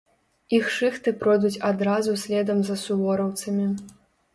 [0.59, 3.75] Іх шыхты пройдуць адразу следам за сувораўцамі.